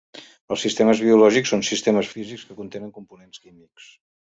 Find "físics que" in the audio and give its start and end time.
2.17-2.61